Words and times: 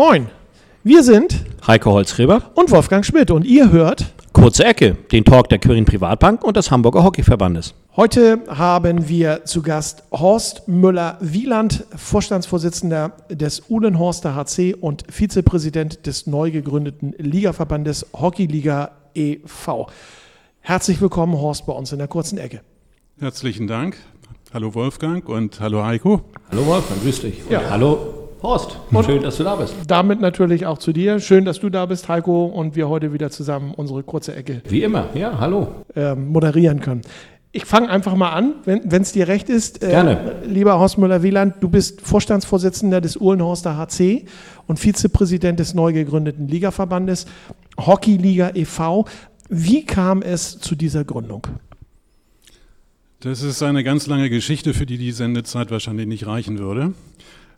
Moin, 0.00 0.28
wir 0.82 1.02
sind 1.02 1.44
Heiko 1.66 1.92
Holzgräber 1.92 2.52
und 2.54 2.70
Wolfgang 2.70 3.04
Schmidt 3.04 3.30
und 3.30 3.44
ihr 3.44 3.70
hört 3.70 4.14
Kurze 4.32 4.64
Ecke, 4.64 4.96
den 5.12 5.26
Talk 5.26 5.50
der 5.50 5.58
Quirin 5.58 5.84
Privatbank 5.84 6.42
und 6.42 6.56
des 6.56 6.70
Hamburger 6.70 7.04
Hockeyverbandes. 7.04 7.74
Heute 7.96 8.40
haben 8.48 9.10
wir 9.10 9.44
zu 9.44 9.60
Gast 9.60 10.04
Horst 10.10 10.66
Müller-Wieland, 10.66 11.84
Vorstandsvorsitzender 11.94 13.12
des 13.28 13.64
Uhlenhorster 13.68 14.34
HC 14.34 14.72
und 14.72 15.04
Vizepräsident 15.10 16.06
des 16.06 16.26
neu 16.26 16.50
gegründeten 16.50 17.12
Ligaverbandes 17.18 18.06
Hockeyliga 18.14 18.92
e.V. 19.14 19.86
Herzlich 20.60 20.98
willkommen, 21.02 21.34
Horst, 21.34 21.66
bei 21.66 21.74
uns 21.74 21.92
in 21.92 21.98
der 21.98 22.08
kurzen 22.08 22.38
Ecke. 22.38 22.62
Herzlichen 23.18 23.66
Dank. 23.66 23.98
Hallo 24.54 24.74
Wolfgang 24.74 25.28
und 25.28 25.60
hallo 25.60 25.84
Heiko. 25.84 26.22
Hallo 26.50 26.64
Wolfgang, 26.64 27.02
grüß 27.02 27.20
dich. 27.20 27.42
Ja. 27.50 27.68
hallo 27.68 28.19
Horst, 28.42 28.78
Und- 28.90 29.04
schön, 29.04 29.22
dass 29.22 29.36
du 29.36 29.44
da 29.44 29.56
bist. 29.56 29.74
Damit 29.86 30.20
natürlich 30.20 30.64
auch 30.66 30.78
zu 30.78 30.92
dir. 30.92 31.20
Schön, 31.20 31.44
dass 31.44 31.60
du 31.60 31.68
da 31.68 31.84
bist, 31.86 32.08
Heiko, 32.08 32.46
und 32.46 32.74
wir 32.74 32.88
heute 32.88 33.12
wieder 33.12 33.30
zusammen 33.30 33.74
unsere 33.76 34.02
kurze 34.02 34.34
Ecke 34.34 34.62
Wie 34.68 34.82
immer, 34.82 35.08
ja, 35.14 35.38
hallo. 35.38 35.68
ähm, 35.94 36.28
moderieren 36.28 36.80
können. 36.80 37.02
Ich 37.52 37.64
fange 37.64 37.90
einfach 37.90 38.14
mal 38.14 38.30
an, 38.30 38.54
wenn 38.64 39.02
es 39.02 39.10
dir 39.12 39.26
recht 39.26 39.48
ist. 39.48 39.82
Äh, 39.82 39.88
Gerne. 39.88 40.36
Lieber 40.46 40.78
Horst 40.78 40.98
Müller-Wieland, 40.98 41.56
du 41.60 41.68
bist 41.68 42.00
Vorstandsvorsitzender 42.00 43.00
des 43.00 43.16
Uhlenhorster 43.16 43.76
HC 43.76 44.24
und 44.68 44.78
Vizepräsident 44.78 45.58
des 45.58 45.74
neu 45.74 45.92
gegründeten 45.92 46.46
Ligaverbandes 46.46 47.26
Hockeyliga 47.76 48.52
e.V. 48.54 49.04
Wie 49.48 49.84
kam 49.84 50.22
es 50.22 50.60
zu 50.60 50.76
dieser 50.76 51.04
Gründung? 51.04 51.44
Das 53.18 53.42
ist 53.42 53.62
eine 53.64 53.82
ganz 53.84 54.06
lange 54.06 54.30
Geschichte, 54.30 54.72
für 54.72 54.86
die 54.86 54.96
die 54.96 55.10
Sendezeit 55.12 55.70
wahrscheinlich 55.72 56.06
nicht 56.06 56.26
reichen 56.28 56.58
würde. 56.60 56.94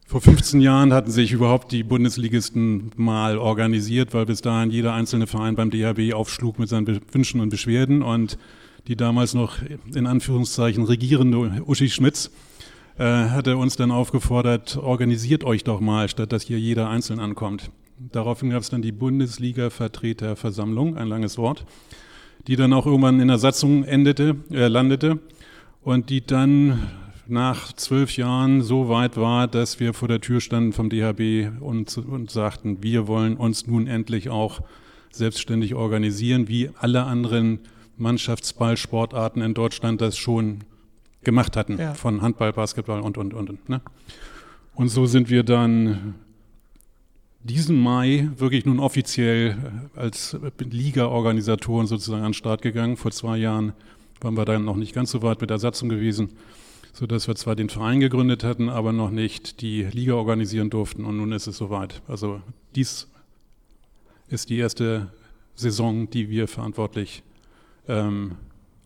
Vor 0.06 0.20
15 0.20 0.60
Jahren 0.60 0.92
hatten 0.92 1.10
sich 1.10 1.32
überhaupt 1.32 1.72
die 1.72 1.82
Bundesligisten 1.82 2.90
mal 2.96 3.38
organisiert, 3.38 4.12
weil 4.12 4.26
bis 4.26 4.42
dahin 4.42 4.70
jeder 4.70 4.92
einzelne 4.92 5.26
Verein 5.26 5.54
beim 5.54 5.70
DHB 5.70 6.12
aufschlug 6.12 6.58
mit 6.58 6.68
seinen 6.68 7.00
Wünschen 7.12 7.40
und 7.40 7.48
Beschwerden 7.48 8.02
und 8.02 8.36
die 8.88 8.96
damals 8.96 9.32
noch 9.32 9.56
in 9.94 10.06
Anführungszeichen 10.06 10.84
regierende 10.84 11.62
Uschi 11.64 11.88
Schmitz 11.88 12.30
äh, 12.98 13.04
hatte 13.04 13.56
uns 13.56 13.76
dann 13.76 13.90
aufgefordert, 13.90 14.76
organisiert 14.76 15.44
euch 15.44 15.64
doch 15.64 15.80
mal, 15.80 16.08
statt 16.08 16.30
dass 16.32 16.42
hier 16.42 16.58
jeder 16.58 16.90
einzeln 16.90 17.20
ankommt. 17.20 17.70
Daraufhin 17.98 18.50
gab 18.50 18.60
es 18.62 18.68
dann 18.68 18.82
die 18.82 18.92
Bundesliga-Vertreterversammlung, 18.92 20.96
ein 20.96 21.08
langes 21.08 21.38
Wort, 21.38 21.64
die 22.48 22.56
dann 22.56 22.72
auch 22.72 22.86
irgendwann 22.86 23.20
in 23.20 23.28
der 23.28 23.38
Satzung 23.38 23.84
endete, 23.84 24.36
äh, 24.50 24.66
landete 24.68 25.20
und 25.82 26.10
die 26.10 26.26
dann 26.26 26.90
nach 27.26 27.72
zwölf 27.72 28.16
Jahren 28.16 28.62
so 28.62 28.88
weit 28.88 29.16
war, 29.16 29.46
dass 29.48 29.80
wir 29.80 29.94
vor 29.94 30.08
der 30.08 30.20
Tür 30.20 30.40
standen 30.40 30.72
vom 30.72 30.90
DHB 30.90 31.60
und, 31.60 31.96
und 31.98 32.30
sagten, 32.30 32.82
wir 32.82 33.06
wollen 33.06 33.36
uns 33.36 33.66
nun 33.66 33.86
endlich 33.86 34.28
auch 34.28 34.60
selbstständig 35.10 35.74
organisieren, 35.74 36.48
wie 36.48 36.70
alle 36.78 37.04
anderen 37.04 37.60
Mannschaftsballsportarten 37.96 39.42
in 39.42 39.54
Deutschland 39.54 40.00
das 40.00 40.16
schon 40.16 40.60
gemacht 41.22 41.56
hatten, 41.56 41.78
Ja. 41.78 41.94
von 41.94 42.22
Handball, 42.22 42.52
Basketball 42.52 43.00
und, 43.00 43.16
und, 43.18 43.34
und. 43.34 43.50
und 43.50 43.68
ne? 43.68 43.80
Und 44.74 44.88
so 44.88 45.06
sind 45.06 45.28
wir 45.28 45.42
dann 45.42 46.14
diesen 47.44 47.78
Mai 47.80 48.28
wirklich 48.36 48.64
nun 48.64 48.80
offiziell 48.80 49.56
als 49.94 50.36
Liga-Organisatoren 50.58 51.86
sozusagen 51.86 52.22
an 52.22 52.28
den 52.30 52.34
Start 52.34 52.62
gegangen. 52.62 52.96
Vor 52.96 53.10
zwei 53.10 53.36
Jahren 53.36 53.72
waren 54.20 54.34
wir 54.36 54.44
dann 54.44 54.64
noch 54.64 54.76
nicht 54.76 54.94
ganz 54.94 55.10
so 55.10 55.22
weit 55.22 55.40
mit 55.40 55.50
der 55.50 55.58
Satzung 55.58 55.88
gewesen, 55.88 56.30
sodass 56.92 57.26
wir 57.26 57.34
zwar 57.34 57.56
den 57.56 57.68
Verein 57.68 58.00
gegründet 58.00 58.44
hatten, 58.44 58.68
aber 58.68 58.92
noch 58.92 59.10
nicht 59.10 59.60
die 59.62 59.84
Liga 59.84 60.14
organisieren 60.14 60.70
durften. 60.70 61.04
Und 61.04 61.16
nun 61.16 61.32
ist 61.32 61.46
es 61.46 61.56
soweit. 61.56 62.02
Also 62.06 62.40
dies 62.74 63.08
ist 64.28 64.50
die 64.50 64.58
erste 64.58 65.08
Saison, 65.54 66.08
die 66.10 66.28
wir 66.28 66.48
verantwortlich 66.48 67.22
ähm, 67.88 68.32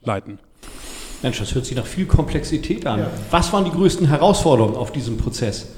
leiten. 0.03 0.39
Mensch, 1.23 1.39
das 1.39 1.55
hört 1.55 1.67
sich 1.67 1.77
nach 1.77 1.87
viel 1.87 2.07
Komplexität 2.07 2.87
an. 2.87 3.01
Ja. 3.01 3.11
Was 3.31 3.53
waren 3.53 3.65
die 3.65 3.71
größten 3.71 4.07
Herausforderungen 4.07 4.77
auf 4.77 4.93
diesem 4.93 5.17
Prozess? 5.17 5.69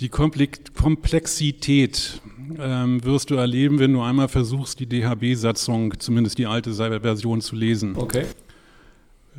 Die 0.00 0.08
Komplex- 0.08 0.72
Komplexität 0.74 2.20
ähm, 2.58 3.04
wirst 3.04 3.30
du 3.30 3.36
erleben, 3.36 3.78
wenn 3.78 3.92
du 3.92 4.02
einmal 4.02 4.28
versuchst, 4.28 4.80
die 4.80 4.86
DHB-Satzung, 4.86 5.98
zumindest 6.00 6.38
die 6.38 6.46
alte 6.46 6.72
Version, 6.72 7.40
zu 7.40 7.54
lesen. 7.54 7.94
Okay. 7.96 8.24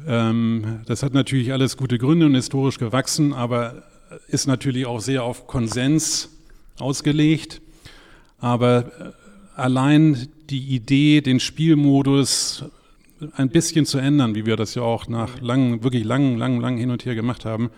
Ähm, 0.07 0.81
das 0.85 1.03
hat 1.03 1.13
natürlich 1.13 1.51
alles 1.53 1.77
gute 1.77 1.97
Gründe 1.97 2.25
und 2.25 2.35
historisch 2.35 2.79
gewachsen, 2.79 3.33
aber 3.33 3.83
ist 4.27 4.47
natürlich 4.47 4.85
auch 4.85 4.99
sehr 4.99 5.23
auf 5.23 5.47
Konsens 5.47 6.29
ausgelegt. 6.77 7.61
Aber 8.39 8.85
äh, 8.99 9.59
allein 9.59 10.27
die 10.49 10.75
Idee, 10.75 11.21
den 11.21 11.39
Spielmodus 11.39 12.65
ein 13.35 13.49
bisschen 13.49 13.85
zu 13.85 13.97
ändern, 13.97 14.35
wie 14.35 14.45
wir 14.45 14.57
das 14.57 14.75
ja 14.75 14.81
auch 14.81 15.07
nach 15.07 15.39
langen, 15.41 15.83
wirklich 15.83 16.03
langen, 16.03 16.37
langen, 16.37 16.59
langen 16.59 16.77
hin 16.77 16.91
und 16.91 17.05
her 17.05 17.15
gemacht 17.15 17.45
haben, 17.45 17.69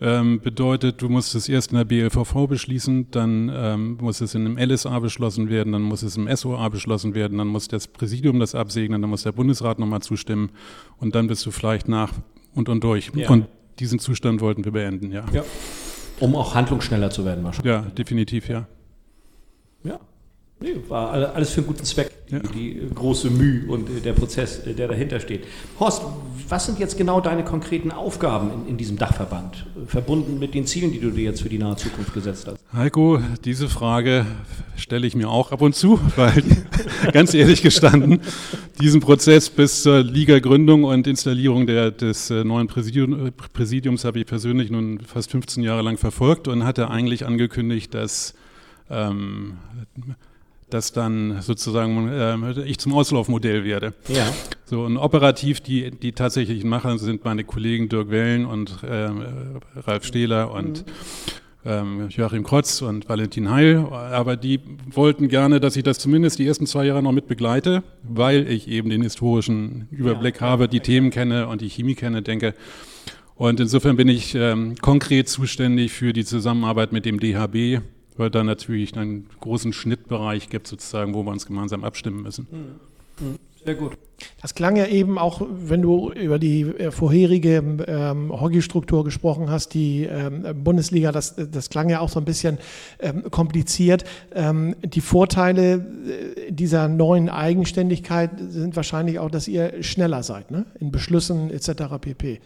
ähm, 0.00 0.40
bedeutet, 0.40 1.00
du 1.00 1.08
musst 1.08 1.34
es 1.34 1.48
erst 1.48 1.72
in 1.72 1.78
der 1.78 1.84
BLVV 1.84 2.46
beschließen, 2.48 3.10
dann 3.10 3.50
ähm, 3.54 3.96
muss 4.00 4.20
es 4.20 4.34
in 4.34 4.46
einem 4.46 4.58
LSA 4.58 4.98
beschlossen 4.98 5.48
werden, 5.48 5.72
dann 5.72 5.82
muss 5.82 6.02
es 6.02 6.16
im 6.16 6.34
SOA 6.34 6.68
beschlossen 6.68 7.14
werden, 7.14 7.38
dann 7.38 7.48
muss 7.48 7.68
das 7.68 7.88
Präsidium 7.88 8.38
das 8.38 8.54
absegnen, 8.54 9.00
dann 9.00 9.10
muss 9.10 9.22
der 9.22 9.32
Bundesrat 9.32 9.78
nochmal 9.78 10.02
zustimmen 10.02 10.50
und 10.98 11.14
dann 11.14 11.26
bist 11.26 11.44
du 11.46 11.50
vielleicht 11.50 11.88
nach 11.88 12.12
und 12.54 12.68
und 12.68 12.82
durch. 12.84 13.10
Ja. 13.14 13.30
Und 13.30 13.46
diesen 13.78 13.98
Zustand 13.98 14.40
wollten 14.40 14.64
wir 14.64 14.72
beenden, 14.72 15.12
ja. 15.12 15.24
Ja. 15.32 15.44
Um 16.20 16.34
auch 16.34 16.54
handlungsschneller 16.54 17.10
zu 17.10 17.24
werden 17.24 17.44
wahrscheinlich. 17.44 17.72
Ja, 17.72 17.82
definitiv, 17.82 18.48
ja. 18.48 18.66
Ja. 19.84 20.00
Nee, 20.58 20.74
war 20.88 21.10
alle- 21.10 21.32
alles 21.34 21.50
für 21.50 21.58
einen 21.60 21.66
guten 21.66 21.84
Zweck, 21.84 22.10
Ja. 22.30 22.38
die 22.38 22.80
große 22.94 23.28
Mühe 23.28 23.66
und 23.70 23.90
äh, 23.90 24.00
der 24.00 24.14
Prozess, 24.14 24.60
äh, 24.66 24.72
der 24.72 24.88
dahinter 24.88 25.20
steht. 25.20 25.44
Horst, 25.78 26.00
was 26.48 26.64
sind 26.64 26.78
jetzt 26.78 26.96
genau 26.96 27.20
deine 27.20 27.44
konkreten 27.44 27.90
Aufgaben 27.90 28.50
in, 28.64 28.70
in 28.70 28.76
diesem 28.78 28.96
Dachverband, 28.96 29.66
äh, 29.76 29.86
verbunden 29.86 30.38
mit 30.38 30.54
den 30.54 30.64
Zielen, 30.66 30.92
die 30.92 30.98
du 30.98 31.10
dir 31.10 31.24
jetzt 31.24 31.42
für 31.42 31.50
die 31.50 31.58
nahe 31.58 31.76
Zukunft 31.76 32.14
gesetzt 32.14 32.46
hast? 32.46 32.56
Heiko, 32.72 33.20
diese 33.44 33.68
Frage 33.68 34.24
stelle 34.76 35.06
ich 35.06 35.14
mir 35.14 35.28
auch 35.28 35.52
ab 35.52 35.60
und 35.60 35.74
zu, 35.74 36.00
weil 36.16 36.42
ganz 37.12 37.34
ehrlich 37.34 37.60
gestanden, 37.60 38.20
diesen 38.80 39.02
Prozess 39.02 39.50
bis 39.50 39.82
zur 39.82 40.02
Liga-Gründung 40.02 40.84
und 40.84 41.06
Installierung 41.06 41.66
der, 41.66 41.90
des 41.90 42.30
neuen 42.30 42.66
Präsidium, 42.66 43.30
Präsidiums 43.52 44.06
habe 44.06 44.20
ich 44.20 44.26
persönlich 44.26 44.70
nun 44.70 45.00
fast 45.00 45.30
15 45.32 45.62
Jahre 45.62 45.82
lang 45.82 45.98
verfolgt 45.98 46.48
und 46.48 46.64
hatte 46.64 46.88
eigentlich 46.90 47.26
angekündigt, 47.26 47.92
dass, 47.92 48.32
ähm, 48.88 49.58
dass 50.70 50.92
dann 50.92 51.40
sozusagen 51.42 52.08
äh, 52.08 52.62
ich 52.62 52.78
zum 52.78 52.92
Auslaufmodell 52.92 53.64
werde. 53.64 53.94
Ja. 54.08 54.32
So, 54.64 54.82
und 54.82 54.96
operativ, 54.96 55.60
die, 55.60 55.90
die 55.90 56.12
tatsächlichen 56.12 56.68
Macher 56.68 56.98
sind 56.98 57.24
meine 57.24 57.44
Kollegen 57.44 57.88
Dirk 57.88 58.10
Wellen 58.10 58.46
und 58.46 58.82
äh, 58.82 59.10
Ralf 59.76 60.04
Stehler 60.04 60.50
und 60.50 60.84
ähm, 61.64 62.08
Joachim 62.08 62.44
Krotz 62.44 62.82
und 62.82 63.08
Valentin 63.08 63.50
Heil. 63.50 63.86
Aber 63.90 64.36
die 64.36 64.60
wollten 64.90 65.28
gerne, 65.28 65.60
dass 65.60 65.76
ich 65.76 65.82
das 65.82 65.98
zumindest 65.98 66.38
die 66.38 66.46
ersten 66.46 66.66
zwei 66.66 66.86
Jahre 66.86 67.02
noch 67.02 67.12
mit 67.12 67.26
begleite, 67.28 67.82
weil 68.02 68.48
ich 68.48 68.68
eben 68.68 68.90
den 68.90 69.02
historischen 69.02 69.88
Überblick 69.90 70.40
habe, 70.40 70.68
die 70.68 70.80
Themen 70.80 71.10
kenne 71.10 71.48
und 71.48 71.60
die 71.60 71.68
Chemie 71.68 71.94
kenne, 71.94 72.22
denke. 72.22 72.54
Und 73.36 73.60
insofern 73.60 73.96
bin 73.96 74.08
ich 74.08 74.34
ähm, 74.34 74.76
konkret 74.80 75.28
zuständig 75.28 75.92
für 75.92 76.12
die 76.12 76.24
Zusammenarbeit 76.24 76.92
mit 76.92 77.04
dem 77.04 77.20
DHB, 77.20 77.82
weil 78.16 78.30
da 78.30 78.44
natürlich 78.44 78.96
einen 78.96 79.28
großen 79.40 79.72
Schnittbereich 79.72 80.48
gibt, 80.48 80.66
sozusagen, 80.66 81.14
wo 81.14 81.22
wir 81.22 81.30
uns 81.30 81.46
gemeinsam 81.46 81.84
abstimmen 81.84 82.22
müssen. 82.22 82.46
Sehr 83.66 83.74
gut. 83.74 83.98
Das 84.40 84.54
klang 84.54 84.76
ja 84.76 84.86
eben 84.86 85.18
auch, 85.18 85.42
wenn 85.50 85.82
du 85.82 86.12
über 86.12 86.38
die 86.38 86.62
äh, 86.62 86.90
vorherige 86.92 87.62
ähm, 87.86 88.30
Hockeystruktur 88.30 89.04
gesprochen 89.04 89.50
hast, 89.50 89.74
die 89.74 90.04
ähm, 90.04 90.44
Bundesliga, 90.62 91.10
das, 91.10 91.34
das 91.36 91.68
klang 91.68 91.90
ja 91.90 91.98
auch 91.98 92.08
so 92.08 92.20
ein 92.20 92.24
bisschen 92.24 92.58
ähm, 93.00 93.28
kompliziert. 93.30 94.04
Ähm, 94.32 94.76
die 94.84 95.00
Vorteile 95.00 95.84
äh, 96.46 96.52
dieser 96.52 96.88
neuen 96.88 97.28
Eigenständigkeit 97.28 98.30
sind 98.38 98.76
wahrscheinlich 98.76 99.18
auch, 99.18 99.30
dass 99.30 99.48
ihr 99.48 99.82
schneller 99.82 100.22
seid, 100.22 100.52
ne? 100.52 100.64
in 100.78 100.92
Beschlüssen 100.92 101.50
etc. 101.50 101.98
pp. 102.00 102.40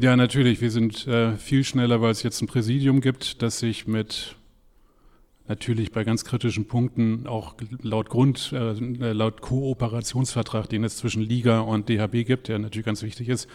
Ja, 0.00 0.16
natürlich. 0.16 0.60
Wir 0.60 0.70
sind 0.70 1.06
äh, 1.08 1.36
viel 1.36 1.64
schneller, 1.64 2.00
weil 2.00 2.12
es 2.12 2.22
jetzt 2.22 2.40
ein 2.40 2.46
Präsidium 2.46 3.00
gibt, 3.00 3.42
das 3.42 3.58
sich 3.58 3.86
mit 3.86 4.36
natürlich 5.48 5.92
bei 5.92 6.04
ganz 6.04 6.24
kritischen 6.24 6.66
Punkten 6.66 7.26
auch 7.26 7.54
laut 7.82 8.08
Grund, 8.08 8.52
äh, 8.52 9.12
laut 9.12 9.40
Kooperationsvertrag, 9.40 10.68
den 10.68 10.84
es 10.84 10.96
zwischen 10.96 11.22
Liga 11.22 11.60
und 11.60 11.88
DHB 11.88 12.24
gibt, 12.24 12.48
der 12.48 12.58
natürlich 12.58 12.86
ganz 12.86 13.02
wichtig 13.02 13.28
ist, 13.28 13.48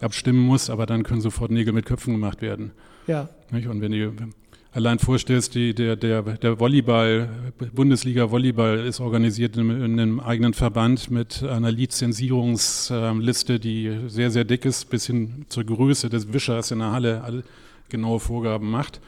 abstimmen 0.00 0.40
muss, 0.40 0.70
aber 0.70 0.86
dann 0.86 1.02
können 1.02 1.20
sofort 1.20 1.50
Nägel 1.50 1.72
mit 1.72 1.86
Köpfen 1.86 2.14
gemacht 2.14 2.42
werden. 2.42 2.72
Ja, 3.06 3.28
Nicht? 3.50 3.66
Und 3.66 3.80
wenn 3.80 3.92
du 3.92 4.12
allein 4.72 4.98
vorstellst, 4.98 5.54
die, 5.54 5.74
der, 5.74 5.96
der, 5.96 6.22
der 6.22 6.58
Volleyball, 6.58 7.28
Bundesliga 7.72 8.30
Volleyball 8.30 8.78
ist 8.86 9.00
organisiert 9.00 9.56
in, 9.56 9.70
in 9.70 10.00
einem 10.00 10.20
eigenen 10.20 10.54
Verband 10.54 11.10
mit 11.10 11.42
einer 11.42 11.70
Lizenzierungsliste, 11.70 13.60
die 13.60 13.98
sehr, 14.06 14.30
sehr 14.30 14.44
dick 14.44 14.64
ist, 14.64 14.88
bis 14.90 15.06
hin 15.06 15.44
zur 15.48 15.64
Größe 15.64 16.08
des 16.08 16.32
Wischers 16.32 16.70
in 16.70 16.78
der 16.78 16.92
Halle 16.92 17.22
alle 17.22 17.44
genaue 17.88 18.20
Vorgaben 18.20 18.70
macht. 18.70 19.00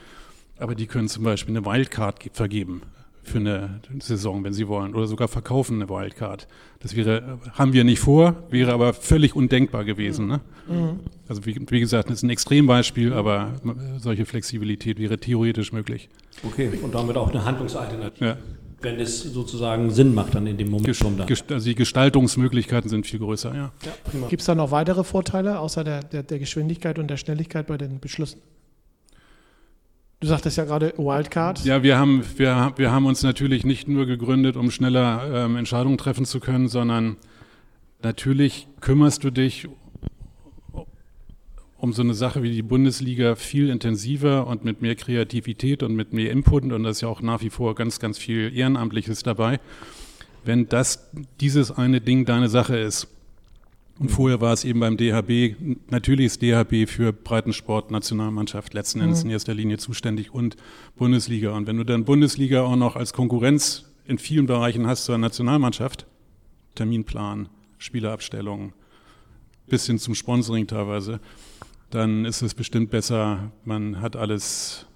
Aber 0.65 0.75
die 0.75 0.87
können 0.87 1.09
zum 1.09 1.25
Beispiel 1.25 1.55
eine 1.55 1.67
Wildcard 1.67 2.31
vergeben 2.33 2.81
für 3.23 3.39
eine 3.39 3.81
Saison, 4.01 4.45
wenn 4.45 4.55
sie 4.55 4.67
wollen, 4.67 4.95
oder 4.95 5.07
sogar 5.07 5.29
verkaufen 5.29 5.81
eine 5.81 5.91
Wildcard. 5.91 6.49
Das 6.81 6.97
wäre, 6.97 7.39
haben 7.53 7.75
wir 7.75 7.85
nicht 7.85 8.01
vor, 8.01 8.35
wäre 8.49 8.73
aber 8.73 8.95
völlig 8.95 9.37
undenkbar 9.37 9.85
gewesen. 9.85 10.27
Ne? 10.27 10.41
Mhm. 10.67 11.01
Also 11.29 11.45
wie, 11.45 11.55
wie, 11.69 11.81
gesagt, 11.81 12.09
das 12.09 12.19
ist 12.19 12.23
ein 12.23 12.31
Extrembeispiel, 12.31 13.13
aber 13.13 13.53
solche 13.99 14.25
Flexibilität 14.25 14.99
wäre 14.99 15.19
theoretisch 15.19 15.73
möglich. 15.73 16.09
Okay, 16.43 16.71
und 16.83 16.95
damit 16.95 17.19
auch 17.19 17.31
eine 17.31 17.45
Handlungsalternative. 17.45 18.25
Ja. 18.25 18.37
Wenn 18.81 19.01
es 19.01 19.23
sozusagen 19.23 19.91
Sinn 19.91 20.15
macht 20.15 20.35
dann 20.35 20.47
in 20.47 20.57
dem 20.57 20.71
Moment. 20.71 21.27
Gest, 21.27 21.53
also 21.53 21.67
die 21.67 21.75
Gestaltungsmöglichkeiten 21.75 22.89
sind 22.89 23.07
viel 23.07 23.19
größer, 23.19 23.55
ja. 23.55 23.73
ja 23.85 24.29
Gibt 24.29 24.41
es 24.41 24.47
da 24.47 24.55
noch 24.55 24.71
weitere 24.71 25.05
Vorteile 25.05 25.59
außer 25.59 25.85
der, 25.85 26.03
der, 26.03 26.23
der 26.23 26.39
Geschwindigkeit 26.39 26.99
und 26.99 27.09
der 27.09 27.19
Schnelligkeit 27.19 27.67
bei 27.67 27.77
den 27.77 28.01
Beschlüssen? 28.01 28.41
Du 30.25 30.31
sagtest 30.31 30.57
ja 30.57 30.65
gerade 30.65 30.95
Wildcard. 30.97 31.67
Ja, 31.67 31.83
wir 31.83 31.99
haben, 31.99 32.25
wir, 32.39 32.73
wir 32.77 32.91
haben 32.91 33.05
uns 33.05 33.23
natürlich 33.23 33.67
nicht 33.67 33.89
nur 33.89 34.07
gegründet, 34.07 34.57
um 34.57 34.71
schneller 34.71 35.45
ähm, 35.45 35.57
Entscheidungen 35.57 35.99
treffen 35.99 36.25
zu 36.25 36.41
können, 36.41 36.67
sondern 36.67 37.19
natürlich 38.03 38.67
kümmerst 38.81 39.23
du 39.23 39.31
dich 39.31 39.69
um 41.77 41.93
so 41.93 42.01
eine 42.01 42.15
Sache 42.15 42.43
wie 42.43 42.53
die 42.53 42.63
Bundesliga 42.63 43.35
viel 43.35 43.69
intensiver 43.69 44.47
und 44.47 44.65
mit 44.65 44.81
mehr 44.81 44.95
Kreativität 44.95 45.83
und 45.83 45.95
mit 45.95 46.15
mehr 46.15 46.31
Input 46.31 46.63
und 46.73 46.83
da 46.85 46.89
ist 46.89 47.03
ja 47.03 47.09
auch 47.09 47.21
nach 47.21 47.43
wie 47.43 47.51
vor 47.51 47.75
ganz, 47.75 48.01
ganz 48.01 48.17
viel 48.17 48.51
Ehrenamtliches 48.57 49.25
dabei. 49.25 49.61
Wenn 50.43 50.71
das 50.71 51.11
dieses 51.43 51.71
eine 51.71 52.01
Ding 52.01 52.25
deine 52.25 52.49
Sache 52.49 52.79
ist, 52.79 53.09
und 53.99 54.11
vorher 54.11 54.41
war 54.41 54.53
es 54.53 54.65
eben 54.65 54.81
beim 54.81 54.97
DHB, 54.97 55.57
natürlich 55.89 56.27
ist 56.27 56.43
DHB 56.43 56.89
für 56.89 57.13
Breitensport 57.13 57.93
Nationalmannschaft 57.93 58.75
letzten 58.75 59.01
Endes 59.01 59.23
mhm. 59.23 59.31
in 59.31 59.33
erster 59.35 59.55
Linie 59.55 59.79
zuständig 59.79 60.35
und 60.35 60.57
Bundesliga. 60.97 61.53
Und 61.53 61.69
wenn 61.69 61.77
du 61.77 61.85
dann 61.85 62.05
Bundesliga 62.05 62.63
auch 62.63 62.75
noch 62.75 62.97
als 62.97 63.13
Konkurrenz 63.13 63.85
in 64.07 64.19
vielen 64.19 64.47
Bereichen 64.47 64.87
hast 64.89 65.05
zur 65.05 65.17
Nationalmannschaft, 65.17 66.07
Terminplan, 66.75 67.49
Spielerabstellung, 67.79 68.73
bis 69.69 69.87
hin 69.87 69.99
zum 69.99 70.17
Sponsoring 70.17 70.67
teilweise, 70.67 71.21
dann 71.91 72.25
ist 72.25 72.43
es 72.43 72.55
bestimmt 72.55 72.91
besser, 72.91 73.53
man 73.65 74.01
hat 74.01 74.17
alles 74.17 74.87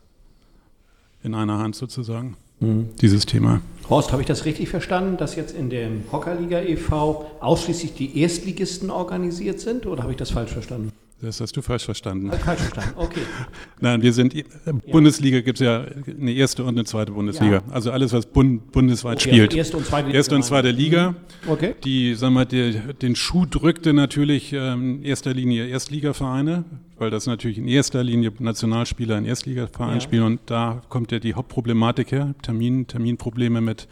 in 1.23 1.35
einer 1.35 1.59
Hand 1.59 1.77
sozusagen, 1.77 2.31
mhm. 2.31 2.48
Dieses 2.61 3.27
Thema. 3.27 3.61
Horst, 3.89 4.13
habe 4.13 4.21
ich 4.21 4.29
das 4.29 4.45
richtig 4.45 4.69
verstanden, 4.69 5.17
dass 5.17 5.35
jetzt 5.35 5.57
in 5.57 5.71
dem 5.71 6.03
Hockerliga 6.13 6.61
e.V. 6.61 7.31
ausschließlich 7.41 7.95
die 7.95 8.21
Erstligisten 8.21 8.91
organisiert 8.91 9.61
sind 9.61 9.87
oder 9.87 10.03
habe 10.03 10.13
ich 10.13 10.19
das 10.19 10.31
falsch 10.31 10.53
verstanden? 10.53 10.93
Das 11.21 11.41
hast 11.41 11.57
du 11.57 11.63
falsch 11.63 11.85
verstanden. 11.85 12.31
Falsch 12.31 12.61
verstanden, 12.61 12.95
okay. 12.97 13.23
Nein, 13.81 14.03
wir 14.03 14.13
sind, 14.13 14.35
ja. 14.35 14.45
Bundesliga 14.93 15.41
gibt 15.41 15.61
es 15.61 15.67
ja 15.67 15.85
eine 16.07 16.33
erste 16.33 16.63
und 16.63 16.71
eine 16.71 16.85
zweite 16.85 17.11
Bundesliga. 17.11 17.55
Ja. 17.55 17.63
Also 17.71 17.91
alles, 17.91 18.13
was 18.13 18.27
bund, 18.27 18.71
bundesweit 18.71 19.17
okay, 19.17 19.31
spielt. 19.31 19.51
Also 19.51 19.59
erste 19.59 19.77
und 19.79 19.87
zweite, 19.87 20.11
erste 20.11 20.35
und 20.37 20.45
zweite 20.45 20.71
Liga. 20.71 21.11
Mhm. 21.11 21.51
Okay. 21.51 21.75
Die, 21.83 22.15
sagen 22.15 22.35
wir, 22.35 22.45
die, 22.45 22.81
den 23.03 23.17
Schuh 23.17 23.47
drückte 23.47 23.93
natürlich 23.95 24.53
ähm, 24.53 24.99
in 24.99 25.03
erster 25.03 25.35
Linie 25.35 25.67
Erstligavereine, 25.67 26.65
weil 26.99 27.11
das 27.11 27.27
natürlich 27.27 27.59
in 27.59 27.67
erster 27.67 28.05
Linie 28.05 28.33
Nationalspieler 28.39 29.19
in 29.19 29.25
Erstligavereinen 29.25 29.97
ja. 29.97 30.01
spielen 30.01 30.23
und 30.23 30.41
da 30.47 30.83
kommt 30.89 31.11
ja 31.11 31.19
die 31.19 31.35
Hauptproblematik 31.35 32.13
her, 32.13 32.35
Termin, 32.43 32.87
Terminprobleme 32.87 33.61
mit 33.61 33.89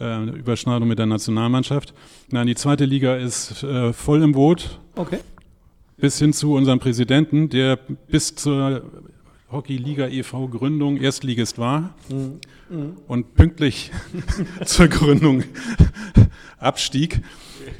äh, 0.00 0.28
Überschneidung 0.28 0.86
mit 0.86 1.00
der 1.00 1.06
Nationalmannschaft. 1.06 1.92
Nein, 2.30 2.46
die 2.46 2.54
zweite 2.54 2.84
Liga 2.84 3.16
ist 3.16 3.64
äh, 3.64 3.92
voll 3.92 4.22
im 4.22 4.30
Boot. 4.30 4.78
Okay 4.94 5.18
bis 6.02 6.18
hin 6.18 6.32
zu 6.32 6.54
unserem 6.54 6.80
Präsidenten, 6.80 7.48
der 7.48 7.78
bis 8.08 8.34
zur 8.34 8.82
Hockey-Liga 9.52 10.08
e.V. 10.08 10.48
Gründung 10.48 10.96
Erstligist 10.96 11.58
war 11.58 11.94
mhm. 12.08 12.40
Mhm. 12.70 12.96
und 13.06 13.34
pünktlich 13.34 13.90
zur 14.64 14.88
Gründung 14.88 15.44
abstieg, 16.58 17.20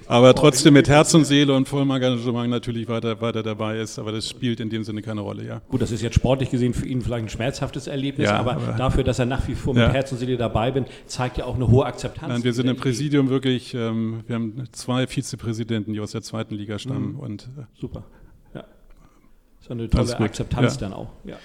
aber 0.07 0.35
trotzdem 0.35 0.75
mit 0.75 0.89
Herz 0.89 1.15
und 1.15 1.25
Seele 1.25 1.55
und 1.55 1.69
vollem 1.69 1.91
Engagement 1.91 2.51
natürlich 2.51 2.89
weiter, 2.89 3.21
weiter 3.21 3.43
dabei 3.43 3.79
ist. 3.79 3.99
Aber 3.99 4.13
das 4.13 4.29
spielt 4.29 4.61
in 4.61 4.71
dem 4.71 4.85
Sinne 4.85 5.03
keine 5.03 5.21
Rolle, 5.21 5.47
ja. 5.47 5.63
Gut, 5.69 5.83
das 5.83 5.91
ist 5.91 6.03
jetzt 6.03 6.15
sportlich 6.15 6.51
gesehen 6.51 6.75
für 6.75 6.87
ihn 6.87 7.01
vielleicht 7.01 7.25
ein 7.25 7.29
schmerzhaftes 7.29 7.87
Erlebnis, 7.87 8.29
ja, 8.29 8.37
aber, 8.37 8.53
aber, 8.53 8.73
dafür, 8.73 9.05
dass 9.05 9.19
er 9.19 9.27
nach 9.27 9.47
wie 9.49 9.55
vor 9.55 9.75
ja. 9.77 9.87
mit 9.87 9.95
Herz 9.95 10.13
und 10.13 10.19
Seele 10.19 10.37
dabei 10.37 10.71
bin, 10.71 10.87
zeigt 11.07 11.39
ja 11.39 11.45
auch 11.45 11.55
eine 11.55 11.69
hohe 11.69 11.87
Akzeptanz. 11.87 12.33
Nein, 12.33 12.45
wir 12.45 12.53
sind 12.53 12.69
im 12.69 12.77
Präsidium 12.77 13.31
wirklich, 13.31 13.75
ähm, 13.75 14.25
wir 14.27 14.37
haben 14.37 14.65
zwei 14.73 15.07
Vizepräsidenten, 15.07 15.93
die 15.93 16.01
aus 16.01 16.13
der 16.13 16.23
zweiten 16.23 16.55
Liga 16.55 16.79
stammen. 16.79 17.13
Mhm. 17.13 17.21
Und, 17.21 17.43
äh, 17.59 17.65
Super, 17.75 18.05
ja. 18.13 18.22
So 19.73 19.79
eine 19.79 19.89
tolle 19.89 20.21
Akzeptanz 20.21 20.75
ja. 20.75 20.81
dann 20.81 20.93
auch, 20.93 21.09
ja. 21.25 21.37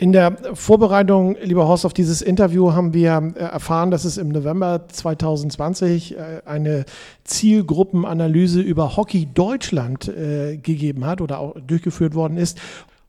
In 0.00 0.12
der 0.12 0.36
Vorbereitung, 0.54 1.36
lieber 1.42 1.66
Horst, 1.66 1.84
auf 1.84 1.92
dieses 1.92 2.22
Interview 2.22 2.72
haben 2.72 2.94
wir 2.94 3.32
äh, 3.34 3.40
erfahren, 3.40 3.90
dass 3.90 4.04
es 4.04 4.16
im 4.16 4.28
November 4.28 4.86
2020 4.88 6.16
äh, 6.16 6.42
eine 6.44 6.84
Zielgruppenanalyse 7.24 8.60
über 8.60 8.96
Hockey 8.96 9.26
Deutschland 9.32 10.06
äh, 10.06 10.56
gegeben 10.56 11.04
hat 11.04 11.20
oder 11.20 11.40
auch 11.40 11.56
durchgeführt 11.66 12.14
worden 12.14 12.36
ist. 12.36 12.60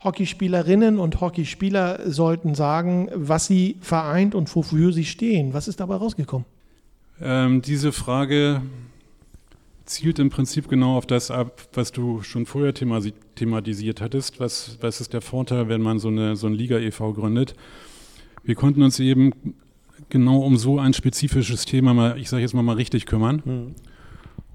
Hockeyspielerinnen 0.04 0.98
und 0.98 1.22
Hockeyspieler 1.22 2.10
sollten 2.10 2.56
sagen, 2.56 3.10
was 3.14 3.46
sie 3.46 3.78
vereint 3.82 4.34
und 4.34 4.56
wofür 4.56 4.92
sie 4.92 5.06
stehen. 5.06 5.54
Was 5.54 5.68
ist 5.68 5.80
dabei 5.80 5.96
rausgekommen? 5.96 6.46
Ähm, 7.22 7.62
diese 7.62 7.92
Frage 7.92 8.62
zielt 9.90 10.20
im 10.20 10.30
Prinzip 10.30 10.70
genau 10.70 10.98
auf 10.98 11.08
das 11.08 11.32
ab, 11.32 11.68
was 11.74 11.92
du 11.92 12.22
schon 12.22 12.46
vorher 12.46 12.74
thematisiert 12.74 14.02
hattest. 14.02 14.40
Was, 14.40 14.78
was 14.82 15.02
ist 15.02 15.14
der 15.14 15.22
Vorteil, 15.22 15.68
wenn 15.68 15.82
man 15.82 15.98
so 15.98 16.10
eine, 16.10 16.36
so 16.36 16.48
ein 16.48 16.54
Liga 16.54 16.78
e.V. 16.78 17.14
gründet? 17.14 17.56
Wir 18.44 18.56
konnten 18.56 18.84
uns 18.84 19.00
eben 19.00 19.34
genau 20.10 20.40
um 20.40 20.58
so 20.58 20.80
ein 20.80 20.94
spezifisches 20.94 21.66
Thema 21.66 21.94
mal, 21.94 22.20
ich 22.20 22.30
sage 22.30 22.44
jetzt 22.44 22.54
mal, 22.54 22.62
mal 22.62 22.76
richtig 22.76 23.08
kümmern. 23.08 23.42
Mhm. 23.44 23.76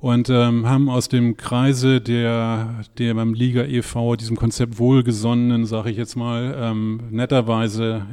Und 0.01 0.29
ähm, 0.29 0.67
haben 0.67 0.89
aus 0.89 1.09
dem 1.09 1.37
Kreise 1.37 2.01
der, 2.01 2.85
der 2.99 3.15
beim 3.15 3.35
Liga 3.35 3.65
e.V., 3.65 4.17
diesem 4.17 4.37
Konzept 4.37 4.79
wohlgesonnenen, 4.79 5.67
sage 5.67 5.91
ich 5.91 5.97
jetzt 5.97 6.15
mal, 6.15 6.55
ähm, 6.57 7.01
netterweise 7.11 8.07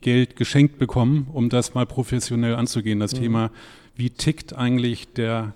Geld 0.00 0.36
geschenkt 0.36 0.78
bekommen, 0.78 1.26
um 1.32 1.48
das 1.48 1.74
mal 1.74 1.86
professionell 1.86 2.54
anzugehen. 2.54 3.00
Das 3.00 3.14
mhm. 3.14 3.18
Thema, 3.18 3.50
wie 3.96 4.10
tickt 4.10 4.54
eigentlich 4.54 5.12
der 5.14 5.54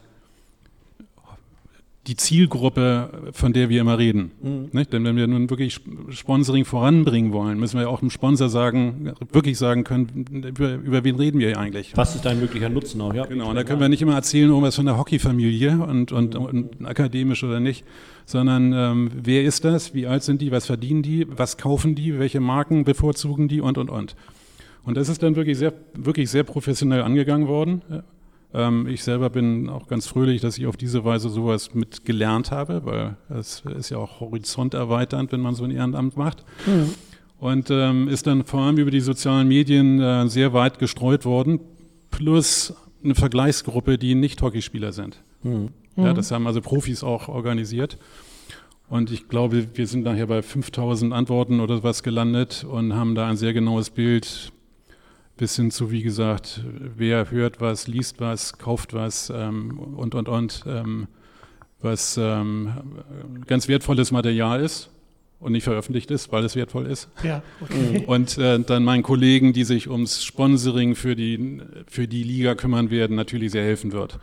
die 2.06 2.16
Zielgruppe, 2.16 3.10
von 3.32 3.52
der 3.52 3.68
wir 3.68 3.80
immer 3.80 3.98
reden. 3.98 4.30
Mhm. 4.42 4.84
Denn 4.92 5.04
wenn 5.04 5.16
wir 5.16 5.26
nun 5.26 5.50
wirklich 5.50 5.80
Sponsoring 6.10 6.64
voranbringen 6.64 7.32
wollen, 7.32 7.58
müssen 7.58 7.78
wir 7.78 7.88
auch 7.90 8.00
dem 8.00 8.10
Sponsor 8.10 8.48
sagen, 8.48 9.12
wirklich 9.32 9.58
sagen 9.58 9.84
können, 9.84 10.44
über, 10.46 10.74
über 10.74 11.04
wen 11.04 11.16
reden 11.16 11.40
wir 11.40 11.58
eigentlich. 11.58 11.96
Was 11.96 12.14
ist 12.14 12.24
dein 12.24 12.38
möglicher 12.38 12.68
Nutzen 12.68 13.00
auch, 13.00 13.12
ja? 13.12 13.26
Genau, 13.26 13.50
und 13.50 13.56
da 13.56 13.64
können 13.64 13.80
wir 13.80 13.88
nicht 13.88 14.02
immer 14.02 14.14
erzählen, 14.14 14.48
irgendwas 14.48 14.76
von 14.76 14.86
der 14.86 14.96
Hockeyfamilie 14.96 15.78
und, 15.78 16.12
und, 16.12 16.34
mhm. 16.34 16.44
und 16.44 16.86
akademisch 16.86 17.42
oder 17.42 17.60
nicht, 17.60 17.84
sondern 18.24 18.72
ähm, 18.72 19.10
wer 19.22 19.44
ist 19.44 19.64
das, 19.64 19.94
wie 19.94 20.06
alt 20.06 20.22
sind 20.22 20.40
die, 20.40 20.52
was 20.52 20.66
verdienen 20.66 21.02
die, 21.02 21.26
was 21.28 21.56
kaufen 21.56 21.94
die, 21.94 22.18
welche 22.18 22.40
Marken 22.40 22.84
bevorzugen 22.84 23.48
die 23.48 23.60
und, 23.60 23.78
und, 23.78 23.90
und. 23.90 24.14
Und 24.84 24.96
das 24.96 25.08
ist 25.08 25.22
dann 25.24 25.34
wirklich 25.34 25.58
sehr, 25.58 25.72
wirklich 25.94 26.30
sehr 26.30 26.44
professionell 26.44 27.02
angegangen 27.02 27.48
worden. 27.48 27.82
Ähm, 28.54 28.86
ich 28.86 29.02
selber 29.02 29.30
bin 29.30 29.68
auch 29.68 29.86
ganz 29.86 30.06
fröhlich, 30.06 30.40
dass 30.40 30.58
ich 30.58 30.66
auf 30.66 30.76
diese 30.76 31.04
Weise 31.04 31.28
sowas 31.28 31.74
mit 31.74 32.04
gelernt 32.04 32.50
habe, 32.50 32.84
weil 32.84 33.16
es 33.28 33.62
ist 33.76 33.90
ja 33.90 33.98
auch 33.98 34.20
horizonterweiternd, 34.20 35.32
wenn 35.32 35.40
man 35.40 35.54
so 35.54 35.64
ein 35.64 35.70
Ehrenamt 35.70 36.16
macht. 36.16 36.44
Mhm. 36.66 36.94
Und 37.38 37.70
ähm, 37.70 38.08
ist 38.08 38.26
dann 38.26 38.44
vor 38.44 38.60
allem 38.60 38.78
über 38.78 38.90
die 38.90 39.00
sozialen 39.00 39.48
Medien 39.48 40.00
äh, 40.00 40.26
sehr 40.28 40.52
weit 40.54 40.78
gestreut 40.78 41.24
worden, 41.26 41.60
plus 42.10 42.74
eine 43.04 43.14
Vergleichsgruppe, 43.14 43.98
die 43.98 44.14
nicht 44.14 44.40
Hockeyspieler 44.40 44.92
sind. 44.92 45.22
Mhm. 45.42 45.68
Ja, 45.96 46.12
das 46.12 46.30
haben 46.30 46.46
also 46.46 46.60
Profis 46.60 47.02
auch 47.02 47.28
organisiert. 47.28 47.98
Und 48.88 49.10
ich 49.10 49.28
glaube, 49.28 49.66
wir 49.74 49.86
sind 49.86 50.04
nachher 50.04 50.26
bei 50.26 50.42
5000 50.42 51.12
Antworten 51.12 51.60
oder 51.60 51.82
was 51.82 52.02
gelandet 52.02 52.64
und 52.64 52.94
haben 52.94 53.14
da 53.14 53.28
ein 53.28 53.36
sehr 53.36 53.52
genaues 53.52 53.90
Bild 53.90 54.52
bis 55.36 55.56
hin 55.56 55.70
zu, 55.70 55.90
wie 55.90 56.02
gesagt, 56.02 56.62
wer 56.96 57.30
hört 57.30 57.60
was, 57.60 57.88
liest 57.88 58.20
was, 58.20 58.58
kauft 58.58 58.94
was 58.94 59.30
ähm, 59.34 59.78
und, 59.78 60.14
und, 60.14 60.28
und, 60.28 60.64
ähm, 60.66 61.08
was 61.80 62.16
ähm, 62.18 62.72
ganz 63.46 63.68
wertvolles 63.68 64.10
Material 64.10 64.60
ist 64.62 64.90
und 65.40 65.52
nicht 65.52 65.64
veröffentlicht 65.64 66.10
ist, 66.10 66.32
weil 66.32 66.44
es 66.44 66.56
wertvoll 66.56 66.86
ist. 66.86 67.08
Ja, 67.22 67.42
okay. 67.60 68.04
Und 68.06 68.38
äh, 68.38 68.58
dann 68.58 68.84
meinen 68.84 69.02
Kollegen, 69.02 69.52
die 69.52 69.64
sich 69.64 69.90
ums 69.90 70.24
Sponsoring 70.24 70.94
für 70.94 71.14
die, 71.14 71.60
für 71.86 72.08
die 72.08 72.22
Liga 72.22 72.54
kümmern 72.54 72.90
werden, 72.90 73.16
natürlich 73.16 73.52
sehr 73.52 73.64
helfen 73.64 73.92
wird. 73.92 74.18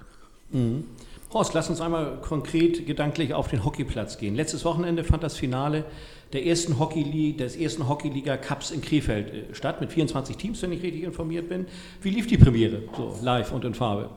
Mhm. 0.51 0.86
Horst, 1.33 1.53
lass 1.53 1.69
uns 1.69 1.81
einmal 1.81 2.19
konkret 2.21 2.85
gedanklich 2.85 3.33
auf 3.33 3.47
den 3.47 3.65
Hockeyplatz 3.65 4.17
gehen. 4.17 4.35
Letztes 4.35 4.65
Wochenende 4.65 5.03
fand 5.03 5.23
das 5.23 5.35
Finale 5.35 5.85
der 6.31 6.45
ersten 6.45 6.79
Hockey 6.79 7.35
des 7.35 7.55
ersten 7.55 7.87
Hockeyliga 7.87 8.37
Cups 8.37 8.71
in 8.71 8.81
Krefeld 8.81 9.33
äh, 9.33 9.55
statt 9.55 9.81
mit 9.81 9.91
24 9.91 10.37
Teams, 10.37 10.61
wenn 10.61 10.71
ich 10.71 10.83
richtig 10.83 11.03
informiert 11.03 11.49
bin. 11.49 11.65
Wie 12.01 12.09
lief 12.09 12.27
die 12.27 12.37
Premiere 12.37 12.83
so 12.95 13.17
live 13.21 13.51
und 13.51 13.65
in 13.65 13.73
Farbe? 13.73 14.09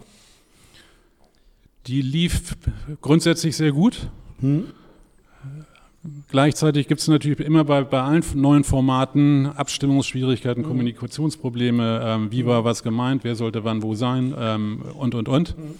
Die 1.86 2.02
lief 2.02 2.56
grundsätzlich 3.00 3.56
sehr 3.56 3.72
gut. 3.72 4.10
Hm? 4.40 4.66
Gleichzeitig 6.28 6.86
gibt 6.88 7.00
es 7.00 7.08
natürlich 7.08 7.40
immer 7.40 7.64
bei, 7.64 7.82
bei 7.82 8.00
allen 8.00 8.22
neuen 8.34 8.64
Formaten 8.64 9.46
Abstimmungsschwierigkeiten, 9.46 10.62
mhm. 10.62 10.68
Kommunikationsprobleme, 10.68 12.00
ähm, 12.04 12.32
wie 12.32 12.46
war 12.46 12.64
was 12.64 12.82
gemeint, 12.82 13.24
wer 13.24 13.34
sollte 13.34 13.64
wann 13.64 13.82
wo 13.82 13.94
sein 13.94 14.34
ähm, 14.38 14.82
und, 14.94 15.14
und, 15.14 15.28
und. 15.28 15.58
Mhm. 15.58 15.74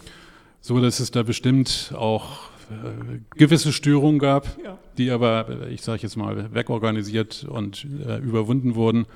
So, 0.67 0.81
dass 0.81 0.99
es 0.99 1.13
da 1.13 1.23
bestimmt 1.23 1.95
auch 1.97 2.51
äh, 2.71 3.21
gewisse 3.37 3.73
Störungen 3.73 4.19
gab, 4.19 4.49
ja. 4.65 4.77
die 4.99 5.13
aber, 5.13 5.69
ich 5.71 5.83
sage 5.83 6.03
jetzt 6.03 6.17
mal, 6.17 6.53
wegorganisiert 6.53 7.47
und 7.49 7.87
äh, 8.05 8.19
überwunden 8.19 8.75
wurden. 8.75 9.07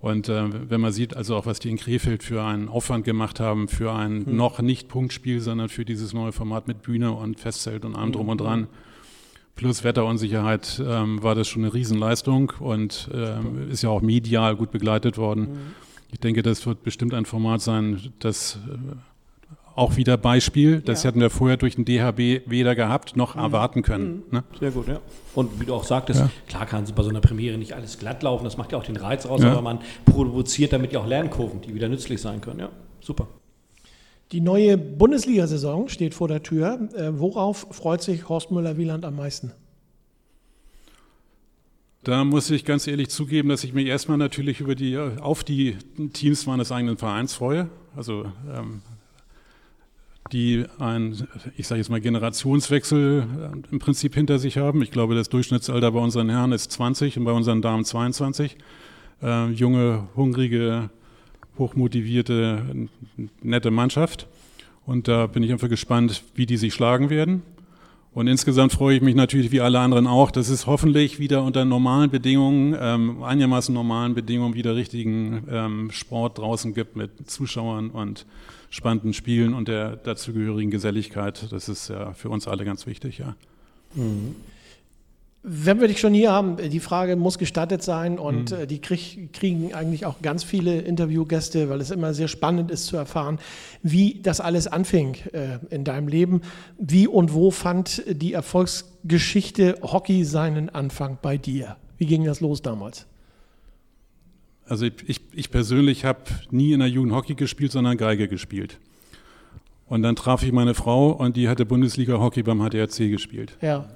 Und 0.00 0.30
äh, 0.30 0.44
wenn 0.70 0.80
man 0.80 0.92
sieht, 0.92 1.14
also 1.14 1.36
auch 1.36 1.44
was 1.44 1.58
die 1.58 1.68
in 1.68 1.76
Krefeld 1.76 2.22
für 2.22 2.42
einen 2.42 2.70
Aufwand 2.70 3.04
gemacht 3.04 3.38
haben, 3.38 3.68
für 3.68 3.92
ein 3.92 4.20
mhm. 4.20 4.36
noch 4.36 4.62
nicht 4.62 4.88
Punktspiel, 4.88 5.40
sondern 5.40 5.68
für 5.68 5.84
dieses 5.84 6.14
neue 6.14 6.32
Format 6.32 6.68
mit 6.68 6.80
Bühne 6.80 7.12
und 7.12 7.38
Festzelt 7.38 7.84
und 7.84 7.94
allem 7.94 8.12
drum 8.12 8.30
und 8.30 8.40
dran, 8.40 8.66
plus 9.56 9.84
Wetterunsicherheit, 9.84 10.82
ähm, 10.82 11.22
war 11.22 11.34
das 11.34 11.48
schon 11.48 11.64
eine 11.64 11.74
Riesenleistung 11.74 12.54
und 12.60 13.10
ähm, 13.12 13.68
ist 13.70 13.82
ja 13.82 13.90
auch 13.90 14.00
medial 14.00 14.56
gut 14.56 14.70
begleitet 14.70 15.18
worden. 15.18 15.42
Mhm. 15.42 15.58
Ich 16.12 16.20
denke, 16.20 16.42
das 16.42 16.64
wird 16.64 16.82
bestimmt 16.82 17.12
ein 17.12 17.26
Format 17.26 17.60
sein, 17.60 18.00
das 18.20 18.58
äh, 18.66 18.96
auch 19.78 19.96
wieder 19.96 20.16
Beispiel, 20.16 20.80
das 20.80 21.02
ja. 21.02 21.08
hätten 21.08 21.20
wir 21.20 21.30
vorher 21.30 21.56
durch 21.56 21.76
den 21.76 21.84
DHB 21.84 22.50
weder 22.50 22.74
gehabt 22.74 23.16
noch 23.16 23.36
mhm. 23.36 23.42
erwarten 23.42 23.82
können. 23.82 24.24
Mhm. 24.26 24.32
Ne? 24.32 24.44
Sehr 24.58 24.70
gut, 24.72 24.88
ja. 24.88 25.00
Und 25.34 25.60
wie 25.60 25.66
du 25.66 25.74
auch 25.74 25.84
sagtest, 25.84 26.20
ja. 26.20 26.30
klar 26.48 26.66
kann 26.66 26.84
bei 26.94 27.02
so 27.02 27.08
einer 27.08 27.20
Premiere 27.20 27.56
nicht 27.58 27.74
alles 27.74 27.98
glatt 27.98 28.22
laufen, 28.22 28.44
das 28.44 28.56
macht 28.56 28.72
ja 28.72 28.78
auch 28.78 28.84
den 28.84 28.96
Reiz 28.96 29.24
aus, 29.24 29.42
ja. 29.42 29.52
aber 29.52 29.62
man 29.62 29.78
provoziert 30.04 30.72
damit 30.72 30.92
ja 30.92 31.00
auch 31.00 31.06
Lernkurven, 31.06 31.60
die 31.60 31.74
wieder 31.74 31.88
nützlich 31.88 32.20
sein 32.20 32.40
können. 32.40 32.60
Ja, 32.60 32.70
super. 33.00 33.28
Die 34.32 34.40
neue 34.40 34.76
Bundesliga-Saison 34.76 35.88
steht 35.88 36.14
vor 36.14 36.28
der 36.28 36.42
Tür. 36.42 36.88
Äh, 36.94 37.18
worauf 37.18 37.66
freut 37.70 38.02
sich 38.02 38.28
Horst 38.28 38.50
Müller-Wieland 38.50 39.04
am 39.06 39.16
meisten? 39.16 39.52
Da 42.04 42.24
muss 42.24 42.50
ich 42.50 42.64
ganz 42.64 42.86
ehrlich 42.86 43.08
zugeben, 43.08 43.48
dass 43.48 43.64
ich 43.64 43.72
mich 43.72 43.86
erstmal 43.86 44.18
natürlich 44.18 44.60
über 44.60 44.74
die, 44.74 44.98
auf 44.98 45.44
die 45.44 45.76
Teams 46.12 46.46
meines 46.46 46.72
eigenen 46.72 46.96
Vereins 46.96 47.34
freue. 47.34 47.68
Also 47.96 48.26
ähm, 48.54 48.82
die 50.32 50.64
ein, 50.78 51.28
ich 51.56 51.66
sage 51.66 51.80
jetzt 51.80 51.90
mal, 51.90 52.00
Generationswechsel 52.00 53.22
äh, 53.22 53.72
im 53.72 53.78
Prinzip 53.78 54.14
hinter 54.14 54.38
sich 54.38 54.58
haben. 54.58 54.82
Ich 54.82 54.90
glaube, 54.90 55.14
das 55.14 55.28
Durchschnittsalter 55.28 55.92
bei 55.92 56.00
unseren 56.00 56.28
Herren 56.28 56.52
ist 56.52 56.72
20 56.72 57.18
und 57.18 57.24
bei 57.24 57.32
unseren 57.32 57.62
Damen 57.62 57.84
22. 57.84 58.56
Äh, 59.22 59.50
junge, 59.50 60.08
hungrige, 60.16 60.90
hochmotivierte, 61.58 62.88
nette 63.42 63.70
Mannschaft. 63.70 64.26
Und 64.86 65.08
da 65.08 65.26
bin 65.26 65.42
ich 65.42 65.52
einfach 65.52 65.68
gespannt, 65.68 66.22
wie 66.34 66.46
die 66.46 66.56
sich 66.56 66.72
schlagen 66.72 67.10
werden. 67.10 67.42
Und 68.12 68.26
insgesamt 68.26 68.72
freue 68.72 68.96
ich 68.96 69.02
mich 69.02 69.14
natürlich 69.14 69.52
wie 69.52 69.60
alle 69.60 69.78
anderen 69.78 70.06
auch, 70.06 70.30
dass 70.30 70.48
es 70.48 70.66
hoffentlich 70.66 71.18
wieder 71.18 71.42
unter 71.42 71.64
normalen 71.64 72.10
Bedingungen, 72.10 72.76
ähm, 72.80 73.22
einigermaßen 73.22 73.72
normalen 73.72 74.14
Bedingungen 74.14 74.54
wieder 74.54 74.74
richtigen 74.74 75.46
ähm, 75.50 75.90
Sport 75.92 76.38
draußen 76.38 76.74
gibt 76.74 76.96
mit 76.96 77.30
Zuschauern 77.30 77.90
und 77.90 78.26
spannenden 78.70 79.12
Spielen 79.12 79.54
und 79.54 79.68
der 79.68 79.96
dazugehörigen 79.96 80.70
Geselligkeit. 80.70 81.46
Das 81.52 81.68
ist 81.68 81.88
ja 81.88 82.12
für 82.12 82.30
uns 82.30 82.48
alle 82.48 82.64
ganz 82.64 82.86
wichtig, 82.86 83.18
ja. 83.18 83.36
Mhm. 83.94 84.34
Wenn 85.50 85.80
wir 85.80 85.88
dich 85.88 85.98
schon 85.98 86.12
hier 86.12 86.30
haben, 86.30 86.58
die 86.58 86.78
Frage 86.78 87.16
muss 87.16 87.38
gestattet 87.38 87.82
sein 87.82 88.18
und 88.18 88.50
mhm. 88.50 88.58
Äh, 88.58 88.66
die 88.66 88.80
krieg, 88.80 89.32
kriegen 89.32 89.72
eigentlich 89.72 90.04
auch 90.04 90.20
ganz 90.20 90.44
viele 90.44 90.80
Interviewgäste, 90.80 91.70
weil 91.70 91.80
es 91.80 91.90
immer 91.90 92.12
sehr 92.12 92.28
spannend 92.28 92.70
ist 92.70 92.86
zu 92.86 92.98
erfahren, 92.98 93.38
wie 93.82 94.20
das 94.22 94.40
alles 94.40 94.66
anfing 94.66 95.16
äh, 95.32 95.58
in 95.70 95.84
deinem 95.84 96.06
Leben. 96.06 96.42
Wie 96.78 97.06
und 97.06 97.32
wo 97.32 97.50
fand 97.50 98.02
die 98.06 98.34
Erfolgsgeschichte 98.34 99.78
Hockey 99.82 100.24
seinen 100.24 100.68
Anfang 100.68 101.16
bei 101.22 101.38
dir? 101.38 101.76
Wie 101.96 102.04
ging 102.04 102.24
das 102.24 102.40
los 102.40 102.60
damals? 102.60 103.06
Also 104.66 104.84
ich, 104.84 105.20
ich 105.32 105.50
persönlich 105.50 106.04
habe 106.04 106.20
nie 106.50 106.72
in 106.72 106.80
der 106.80 106.88
Jugend 106.88 107.14
Hockey 107.14 107.34
gespielt, 107.34 107.72
sondern 107.72 107.96
Geige 107.96 108.28
gespielt. 108.28 108.78
Und 109.86 110.02
dann 110.02 110.14
traf 110.14 110.42
ich 110.42 110.52
meine 110.52 110.74
Frau 110.74 111.12
und 111.12 111.38
die 111.38 111.48
hatte 111.48 111.64
Bundesliga 111.64 112.18
Hockey 112.18 112.42
beim 112.42 112.60
HDRC 112.60 113.10
gespielt. 113.10 113.56
Ja. 113.62 113.88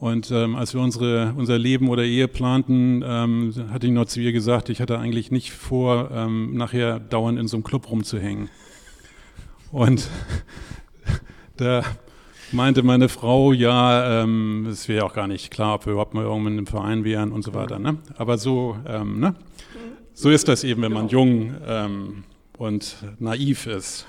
Und 0.00 0.30
ähm, 0.30 0.56
als 0.56 0.72
wir 0.72 0.80
unsere, 0.80 1.34
unser 1.36 1.58
Leben 1.58 1.90
oder 1.90 2.02
Ehe 2.02 2.26
planten, 2.26 3.04
ähm, 3.04 3.52
hatte 3.70 3.86
ich 3.86 3.92
noch 3.92 4.06
zu 4.06 4.18
ihr 4.18 4.32
gesagt, 4.32 4.70
ich 4.70 4.80
hatte 4.80 4.98
eigentlich 4.98 5.30
nicht 5.30 5.52
vor, 5.52 6.10
ähm, 6.10 6.54
nachher 6.54 6.98
dauernd 6.98 7.38
in 7.38 7.46
so 7.48 7.58
einem 7.58 7.64
Club 7.64 7.90
rumzuhängen. 7.90 8.48
Und 9.70 10.08
da 11.58 11.82
meinte 12.50 12.82
meine 12.82 13.10
Frau, 13.10 13.52
ja, 13.52 14.22
ähm, 14.22 14.66
es 14.70 14.88
wäre 14.88 15.04
auch 15.04 15.12
gar 15.12 15.26
nicht 15.26 15.50
klar, 15.50 15.74
ob 15.74 15.84
wir 15.84 15.92
überhaupt 15.92 16.14
mal 16.14 16.24
irgendwann 16.24 16.56
im 16.56 16.66
Verein 16.66 17.04
wären 17.04 17.30
und 17.30 17.42
so 17.42 17.52
weiter. 17.52 17.78
Ne? 17.78 17.98
Aber 18.16 18.38
so, 18.38 18.78
ähm, 18.86 19.20
ne? 19.20 19.34
so 20.14 20.30
ist 20.30 20.48
das 20.48 20.64
eben, 20.64 20.80
wenn 20.80 20.94
man 20.94 21.08
jung 21.08 21.54
ähm, 21.66 22.24
und 22.56 22.96
naiv 23.18 23.66
ist. 23.66 24.06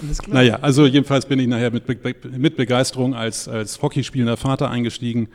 Alles 0.00 0.18
klar. 0.18 0.34
Naja, 0.34 0.58
also 0.60 0.86
jedenfalls 0.86 1.26
bin 1.26 1.38
ich 1.38 1.46
nachher 1.46 1.70
mit, 1.70 1.86
Be 1.86 2.14
mit 2.36 2.56
Begeisterung 2.56 3.14
als, 3.14 3.48
als 3.48 3.80
Hockeyspielender 3.80 4.36
Vater 4.36 4.70
eingestiegen, 4.70 5.28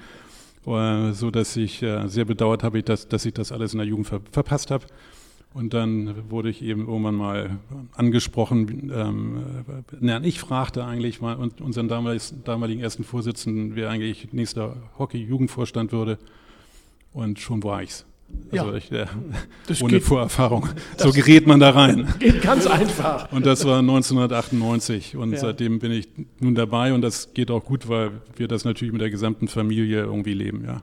äh, 0.65 1.11
so 1.11 1.31
dass 1.31 1.55
ich 1.55 1.81
äh, 1.83 2.07
sehr 2.07 2.25
bedauert 2.25 2.63
habe, 2.63 2.83
dass, 2.83 3.07
dass 3.07 3.25
ich 3.25 3.33
das 3.33 3.51
alles 3.51 3.73
in 3.73 3.79
der 3.79 3.87
Jugend 3.87 4.07
ver 4.07 4.21
verpasst 4.31 4.71
habe. 4.71 4.85
Und 5.53 5.75
dann 5.75 6.31
wurde 6.31 6.49
ich 6.49 6.63
eben 6.63 6.87
irgendwann 6.87 7.15
mal 7.15 7.59
angesprochen. 7.93 8.91
Ähm, 8.93 9.43
äh, 10.01 10.27
ich 10.27 10.39
fragte 10.39 10.83
eigentlich 10.83 11.21
mal 11.21 11.35
unseren 11.35 11.87
damaligen 11.87 12.81
ersten 12.81 13.03
Vorsitzenden, 13.03 13.75
wer 13.75 13.89
eigentlich 13.91 14.33
nächster 14.33 14.75
Hockey-Jugendvorstand 14.97 15.91
würde. 15.91 16.17
Und 17.13 17.39
schon 17.39 17.63
war 17.63 17.83
ich's. 17.83 18.05
Also 18.51 18.71
ja. 18.71 18.77
ich, 18.77 18.91
äh, 18.91 19.05
ohne 19.81 19.93
geht, 19.93 20.03
Vorerfahrung. 20.03 20.69
So 20.97 21.11
gerät 21.11 21.47
man 21.47 21.59
da 21.59 21.71
rein. 21.71 22.07
Geht 22.19 22.41
ganz 22.41 22.67
einfach. 22.67 23.31
Und 23.31 23.45
das 23.45 23.65
war 23.65 23.79
1998 23.79 25.15
und 25.15 25.31
ja. 25.31 25.39
seitdem 25.39 25.79
bin 25.79 25.91
ich 25.91 26.07
nun 26.39 26.53
dabei 26.53 26.93
und 26.93 27.01
das 27.01 27.33
geht 27.33 27.49
auch 27.49 27.63
gut, 27.63 27.89
weil 27.89 28.11
wir 28.35 28.47
das 28.47 28.63
natürlich 28.63 28.91
mit 28.91 29.01
der 29.01 29.09
gesamten 29.09 29.47
Familie 29.47 30.01
irgendwie 30.01 30.33
leben, 30.33 30.63
ja. 30.65 30.81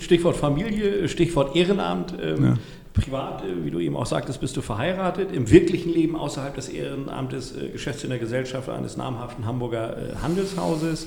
Stichwort 0.00 0.36
Familie, 0.36 1.08
Stichwort 1.08 1.54
Ehrenamt. 1.54 2.14
Ähm, 2.20 2.44
ja. 2.44 2.54
Privat, 2.92 3.44
äh, 3.44 3.64
wie 3.64 3.70
du 3.70 3.78
eben 3.78 3.96
auch 3.96 4.06
sagtest, 4.06 4.40
bist 4.40 4.56
du 4.56 4.62
verheiratet. 4.62 5.32
Im 5.32 5.50
wirklichen 5.50 5.92
Leben 5.92 6.16
außerhalb 6.16 6.54
des 6.54 6.68
Ehrenamtes 6.68 7.56
äh, 7.56 7.68
Geschäftsführer 7.68 8.18
Gesellschafter 8.18 8.74
eines 8.74 8.96
namhaften 8.96 9.46
Hamburger 9.46 9.96
äh, 9.96 10.16
Handelshauses. 10.22 11.06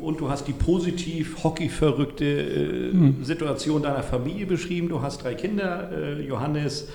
Und 0.00 0.20
du 0.20 0.30
hast 0.30 0.46
die 0.48 0.52
positiv 0.52 1.42
hockeyverrückte 1.42 2.24
äh, 2.24 2.94
mhm. 2.94 3.24
Situation 3.24 3.82
deiner 3.82 4.02
Familie 4.02 4.46
beschrieben. 4.46 4.88
Du 4.88 5.02
hast 5.02 5.22
drei 5.22 5.34
Kinder, 5.34 5.90
äh, 5.92 6.26
Johannes, 6.26 6.88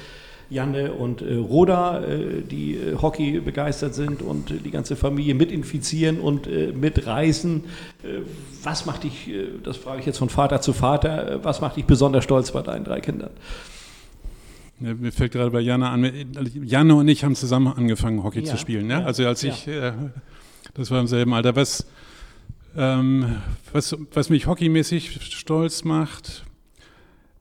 Janne 0.50 0.94
und 0.94 1.22
äh, 1.22 1.36
Roda, 1.36 2.04
äh, 2.04 2.42
die 2.42 2.76
äh, 2.76 2.96
Hockey 3.00 3.40
begeistert 3.40 3.94
sind 3.94 4.22
und 4.22 4.66
die 4.66 4.72
ganze 4.72 4.96
Familie 4.96 5.36
mitinfizieren 5.36 6.20
und 6.20 6.48
äh, 6.48 6.72
mitreißen. 6.72 7.64
was 8.64 8.86
macht 8.86 9.04
dich, 9.04 9.30
das 9.64 9.78
frage 9.78 10.00
ich 10.00 10.06
jetzt 10.06 10.18
von 10.18 10.30
Vater 10.30 10.62
zu 10.62 10.74
Vater, 10.74 11.40
was 11.44 11.62
macht 11.62 11.78
dich 11.78 11.86
besonders 11.86 12.24
stolz 12.24 12.52
bei 12.52 12.62
deinen 12.62 12.84
drei 12.84 13.00
Kindern? 13.00 13.32
Ja, 14.80 14.94
mir 14.94 15.12
fällt 15.12 15.34
gerade 15.34 15.52
bei 15.52 15.60
Janne 15.60 15.90
an, 15.90 16.12
Janne 16.64 16.96
und 16.96 17.08
ich 17.08 17.24
haben 17.24 17.36
zusammen 17.36 17.68
angefangen, 17.68 18.24
Hockey 18.24 18.40
ja, 18.40 18.46
zu 18.46 18.58
spielen. 18.58 18.88
Ne? 18.88 18.94
Ja, 18.94 19.04
also 19.04 19.26
als 19.28 19.44
ich, 19.44 19.70
das 20.74 20.92
war 20.92 21.00
im 21.00 21.08
selben 21.08 21.34
Alter. 21.34 21.56
Was, 21.56 21.86
ähm, 22.78 23.38
was, 23.74 23.96
was 24.14 24.30
mich 24.30 24.48
hockeymäßig 24.48 25.20
stolz 25.22 25.84
macht, 25.84 26.44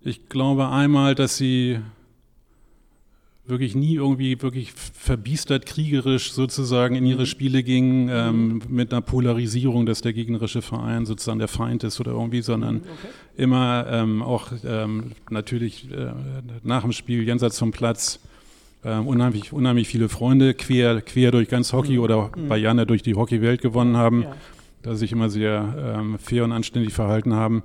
ich 0.00 0.28
glaube 0.28 0.68
einmal, 0.68 1.14
dass 1.14 1.36
sie 1.36 1.80
wirklich 3.48 3.74
nie 3.74 3.94
irgendwie 3.94 4.40
wirklich 4.42 4.72
verbiestert 4.72 5.64
kriegerisch 5.64 6.32
sozusagen 6.32 6.94
in 6.94 7.06
ihre 7.06 7.22
mhm. 7.22 7.26
Spiele 7.26 7.62
ging, 7.62 8.08
ähm, 8.10 8.48
mhm. 8.48 8.62
mit 8.68 8.92
einer 8.92 9.00
Polarisierung, 9.00 9.86
dass 9.86 10.02
der 10.02 10.12
gegnerische 10.12 10.60
Verein 10.60 11.06
sozusagen 11.06 11.38
der 11.38 11.48
Feind 11.48 11.82
ist 11.82 11.98
oder 11.98 12.12
irgendwie, 12.12 12.42
sondern 12.42 12.76
mhm, 12.76 12.82
okay. 12.82 13.08
immer 13.36 13.86
ähm, 13.90 14.22
auch 14.22 14.52
ähm, 14.64 15.12
natürlich 15.30 15.90
äh, 15.90 16.12
nach 16.62 16.82
dem 16.82 16.92
Spiel 16.92 17.22
jenseits 17.22 17.58
vom 17.58 17.70
Platz 17.70 18.20
äh, 18.84 18.96
unheimlich, 18.96 19.52
unheimlich 19.52 19.88
viele 19.88 20.10
Freunde 20.10 20.52
quer, 20.52 21.00
quer 21.00 21.30
durch 21.30 21.48
ganz 21.48 21.72
Hockey 21.72 21.94
mhm. 21.94 22.00
oder 22.00 22.30
bei 22.48 22.58
Janne 22.58 22.84
durch 22.84 23.02
die 23.02 23.14
Hockeywelt 23.14 23.62
gewonnen 23.62 23.96
haben. 23.96 24.22
Ja 24.24 24.36
sie 24.84 24.96
sich 24.96 25.12
immer 25.12 25.30
sehr 25.30 25.96
ähm, 25.98 26.18
fair 26.18 26.44
und 26.44 26.52
anständig 26.52 26.92
verhalten 26.92 27.34
haben. 27.34 27.62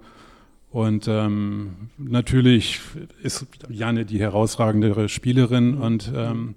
Und 0.70 1.08
ähm, 1.08 1.90
natürlich 1.98 2.80
ist 3.22 3.46
Janne 3.70 4.06
die 4.06 4.20
herausragendere 4.20 5.08
Spielerin 5.08 5.76
und 5.76 6.12
ähm, 6.16 6.56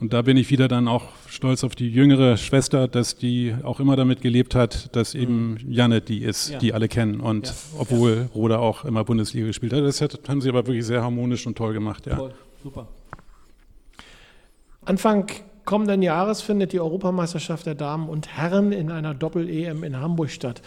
und 0.00 0.12
da 0.12 0.22
bin 0.22 0.36
ich 0.36 0.50
wieder 0.50 0.66
dann 0.66 0.88
auch 0.88 1.10
stolz 1.28 1.62
auf 1.62 1.74
die 1.76 1.88
jüngere 1.88 2.36
Schwester, 2.36 2.88
dass 2.88 3.16
die 3.16 3.54
auch 3.62 3.78
immer 3.78 3.94
damit 3.94 4.20
gelebt 4.20 4.54
hat, 4.54 4.94
dass 4.96 5.14
eben. 5.14 5.56
Janne 5.68 6.00
die 6.00 6.22
ist, 6.22 6.50
ja. 6.50 6.58
die 6.58 6.74
alle 6.74 6.88
kennen. 6.88 7.20
Und 7.20 7.46
ja. 7.46 7.54
obwohl 7.78 8.16
ja. 8.16 8.26
Roda 8.34 8.58
auch 8.58 8.84
immer 8.84 9.04
Bundesliga 9.04 9.46
gespielt 9.46 9.72
hat, 9.72 9.82
das 9.82 10.00
haben 10.02 10.40
sie 10.40 10.48
aber 10.48 10.66
wirklich 10.66 10.84
sehr 10.84 11.02
harmonisch 11.02 11.46
und 11.46 11.56
toll 11.56 11.72
gemacht. 11.72 12.06
Ja. 12.06 12.16
Toll, 12.16 12.34
super. 12.62 12.88
Anfang 14.84 15.30
kommenden 15.64 16.02
Jahres 16.02 16.40
findet 16.42 16.72
die 16.72 16.80
Europameisterschaft 16.80 17.66
der 17.66 17.74
Damen 17.74 18.08
und 18.08 18.28
Herren 18.36 18.72
in 18.72 18.90
einer 18.90 19.14
Doppel-EM 19.14 19.84
in 19.84 20.00
Hamburg 20.00 20.30
statt. 20.30 20.62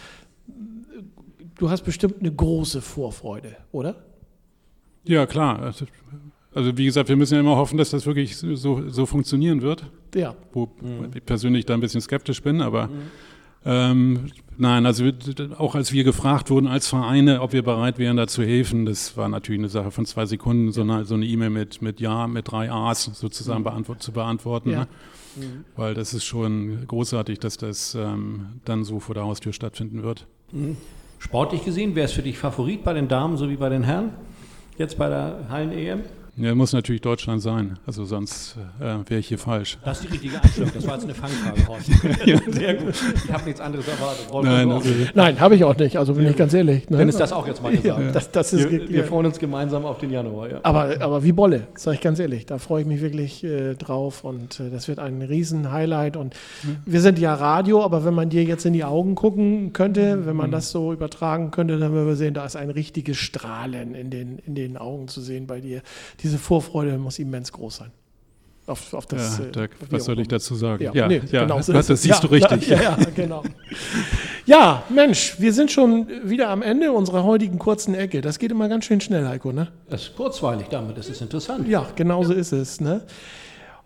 du 1.56 1.70
hast 1.70 1.82
bestimmt 1.82 2.20
eine 2.20 2.32
große 2.32 2.80
Vorfreude, 2.80 3.56
oder? 3.72 3.96
Ja, 5.04 5.26
klar. 5.26 5.60
Also, 5.60 5.86
also 6.54 6.76
wie 6.76 6.84
gesagt, 6.84 7.08
wir 7.08 7.16
müssen 7.16 7.34
ja 7.34 7.40
immer 7.40 7.56
hoffen, 7.56 7.78
dass 7.78 7.90
das 7.90 8.06
wirklich 8.06 8.36
so, 8.36 8.88
so 8.88 9.06
funktionieren 9.06 9.62
wird. 9.62 9.84
Ja. 10.14 10.34
Wo 10.52 10.70
mhm. 10.80 11.10
ich 11.14 11.24
persönlich 11.24 11.66
da 11.66 11.74
ein 11.74 11.80
bisschen 11.80 12.00
skeptisch 12.00 12.42
bin, 12.42 12.60
aber 12.60 12.88
mhm. 12.88 13.10
Ähm, 13.64 14.30
nein, 14.56 14.86
also 14.86 15.04
auch 15.56 15.74
als 15.74 15.92
wir 15.92 16.04
gefragt 16.04 16.50
wurden 16.50 16.66
als 16.66 16.88
Vereine, 16.88 17.40
ob 17.40 17.52
wir 17.52 17.62
bereit 17.62 17.98
wären, 17.98 18.16
da 18.16 18.26
zu 18.26 18.42
helfen, 18.42 18.86
das 18.86 19.16
war 19.16 19.28
natürlich 19.28 19.60
eine 19.60 19.68
Sache 19.68 19.90
von 19.90 20.06
zwei 20.06 20.26
Sekunden, 20.26 20.72
so 20.72 20.82
eine 20.82 21.04
so 21.04 21.16
E-Mail 21.16 21.50
mit, 21.50 21.82
mit 21.82 22.00
Ja, 22.00 22.26
mit 22.26 22.50
drei 22.50 22.70
A's 22.70 23.04
sozusagen 23.04 23.60
mhm. 23.60 23.64
beantwort, 23.64 24.02
zu 24.02 24.12
beantworten. 24.12 24.70
Ja. 24.70 24.80
Ne? 24.80 24.88
Mhm. 25.36 25.64
Weil 25.76 25.94
das 25.94 26.14
ist 26.14 26.24
schon 26.24 26.86
großartig, 26.86 27.38
dass 27.40 27.56
das 27.56 27.94
ähm, 27.94 28.60
dann 28.64 28.84
so 28.84 29.00
vor 29.00 29.14
der 29.14 29.24
Haustür 29.24 29.52
stattfinden 29.52 30.02
wird. 30.02 30.26
Mhm. 30.52 30.76
Sportlich 31.18 31.64
gesehen, 31.64 31.92
wer 31.94 32.04
ist 32.04 32.12
für 32.12 32.22
dich 32.22 32.38
Favorit 32.38 32.84
bei 32.84 32.92
den 32.92 33.08
Damen 33.08 33.36
sowie 33.36 33.56
bei 33.56 33.68
den 33.68 33.82
Herren? 33.82 34.12
Jetzt 34.76 34.96
bei 34.96 35.08
der 35.08 35.46
Hallen-EM? 35.48 36.02
Ja, 36.40 36.54
muss 36.54 36.72
natürlich 36.72 37.00
Deutschland 37.00 37.42
sein. 37.42 37.78
Also 37.84 38.04
sonst 38.04 38.56
äh, 38.78 38.84
wäre 39.08 39.18
ich 39.18 39.26
hier 39.26 39.38
falsch. 39.38 39.76
Das 39.84 39.98
ist 39.98 40.08
die 40.08 40.12
richtige 40.12 40.40
Einstellung. 40.40 40.70
Das 40.72 40.86
war 40.86 40.94
jetzt 40.94 41.04
eine 41.04 41.14
Fangfrage, 41.14 41.66
Horst. 41.66 41.88
ja. 42.26 42.38
Sehr 42.48 42.74
gut. 42.74 42.94
Ich 43.24 43.32
habe 43.32 43.44
nichts 43.44 43.60
anderes 43.60 43.88
erwartet. 43.88 44.26
Nein, 44.32 44.70
also, 44.70 44.88
Nein 45.14 45.40
habe 45.40 45.56
ich 45.56 45.64
auch 45.64 45.76
nicht. 45.76 45.96
Also 45.96 46.14
bin 46.14 46.24
ja. 46.24 46.30
ich 46.30 46.36
ganz 46.36 46.54
ehrlich. 46.54 46.88
Ne? 46.90 46.98
Dann 46.98 47.08
ist 47.08 47.18
das 47.18 47.32
auch 47.32 47.46
jetzt 47.46 47.60
mal 47.60 47.72
gesagt. 47.72 48.00
Ja. 48.00 48.12
Das, 48.12 48.30
das 48.30 48.52
ist, 48.52 48.70
wir, 48.70 48.88
wir 48.88 49.04
freuen 49.04 49.26
uns 49.26 49.40
gemeinsam 49.40 49.84
auf 49.84 49.98
den 49.98 50.10
Januar. 50.10 50.48
Ja. 50.48 50.60
Aber, 50.62 51.00
aber 51.00 51.24
wie 51.24 51.32
Bolle, 51.32 51.66
sage 51.74 51.96
ich 51.96 52.00
ganz 52.00 52.20
ehrlich. 52.20 52.46
Da 52.46 52.58
freue 52.58 52.82
ich 52.82 52.86
mich 52.86 53.00
wirklich 53.00 53.42
äh, 53.42 53.74
drauf. 53.74 54.22
Und 54.22 54.60
äh, 54.60 54.70
das 54.70 54.86
wird 54.86 55.00
ein 55.00 55.22
Riesen-Highlight. 55.22 56.16
Und 56.16 56.34
wir 56.86 57.00
sind 57.00 57.18
ja 57.18 57.34
Radio, 57.34 57.82
aber 57.82 58.04
wenn 58.04 58.14
man 58.14 58.30
dir 58.30 58.44
jetzt 58.44 58.64
in 58.64 58.74
die 58.74 58.84
Augen 58.84 59.16
gucken 59.16 59.72
könnte, 59.72 60.24
wenn 60.24 60.36
man 60.36 60.50
mhm. 60.50 60.52
das 60.52 60.70
so 60.70 60.92
übertragen 60.92 61.50
könnte, 61.50 61.78
dann 61.78 61.92
würden 61.92 62.06
wir 62.06 62.16
sehen, 62.16 62.34
da 62.34 62.46
ist 62.46 62.54
ein 62.54 62.70
richtiges 62.70 63.16
Strahlen 63.16 63.96
in 63.96 64.10
den, 64.10 64.38
in 64.38 64.54
den 64.54 64.76
Augen 64.76 65.08
zu 65.08 65.20
sehen 65.20 65.48
bei 65.48 65.60
dir. 65.60 65.82
Diese 66.28 66.38
Vorfreude 66.38 66.98
muss 66.98 67.18
immens 67.18 67.50
groß 67.50 67.76
sein. 67.76 67.90
Auf, 68.66 68.92
auf 68.92 69.06
das, 69.06 69.38
ja, 69.38 69.46
da, 69.46 69.64
äh, 69.64 69.68
was 69.88 70.04
soll 70.04 70.20
ich 70.20 70.28
dazu 70.28 70.54
sagen? 70.54 70.84
Ja, 70.84 70.92
ja, 70.92 71.08
nee, 71.08 71.22
ja 71.32 71.44
genau 71.44 71.62
so 71.62 71.72
das, 71.72 71.86
das 71.86 72.02
siehst 72.02 72.22
du 72.22 72.26
richtig. 72.26 72.68
Ja, 72.68 72.82
ja, 72.82 72.98
genau. 73.16 73.42
ja, 74.44 74.82
Mensch, 74.90 75.36
wir 75.40 75.54
sind 75.54 75.72
schon 75.72 76.06
wieder 76.24 76.50
am 76.50 76.60
Ende 76.60 76.92
unserer 76.92 77.24
heutigen 77.24 77.58
kurzen 77.58 77.94
Ecke. 77.94 78.20
Das 78.20 78.38
geht 78.38 78.50
immer 78.50 78.68
ganz 78.68 78.84
schön 78.84 79.00
schnell, 79.00 79.26
Heiko, 79.26 79.52
ne? 79.52 79.68
Das 79.88 80.02
ist 80.02 80.16
kurzweilig 80.16 80.66
damit, 80.68 80.98
das 80.98 81.08
ist 81.08 81.22
interessant. 81.22 81.66
Ja, 81.66 81.86
genau 81.96 82.22
so 82.24 82.34
ist 82.34 82.52
es, 82.52 82.78
ne? 82.78 83.06